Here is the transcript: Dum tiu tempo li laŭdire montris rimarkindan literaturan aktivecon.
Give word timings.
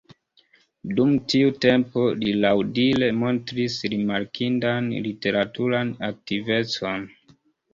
Dum 0.99 1.11
tiu 1.33 1.51
tempo 1.65 2.05
li 2.23 2.33
laŭdire 2.45 3.11
montris 3.25 3.77
rimarkindan 3.95 4.89
literaturan 5.09 5.93
aktivecon. 6.09 7.07